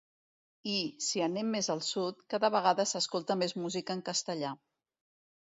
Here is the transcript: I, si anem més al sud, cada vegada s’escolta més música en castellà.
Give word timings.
I, 0.75 0.77
si 1.07 1.21
anem 1.25 1.51
més 1.55 1.69
al 1.73 1.83
sud, 1.89 2.23
cada 2.35 2.51
vegada 2.57 2.87
s’escolta 2.93 3.37
més 3.43 3.55
música 3.67 3.99
en 3.99 4.03
castellà. 4.11 4.57